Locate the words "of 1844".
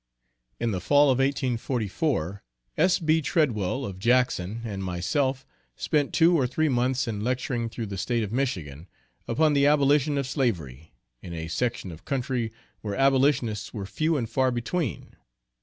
1.11-2.41